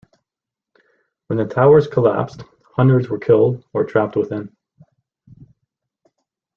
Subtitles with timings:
[1.27, 2.41] When the towers collapsed,
[2.75, 4.49] hundreds were killed or trapped within.